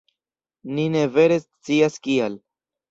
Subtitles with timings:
[0.79, 2.45] Ni ne vere scias, kial.